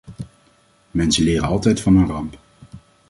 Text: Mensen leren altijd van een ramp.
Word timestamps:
Mensen 0.91 1.23
leren 1.23 1.47
altijd 1.47 1.81
van 1.81 1.95
een 1.97 2.07
ramp. 2.07 2.37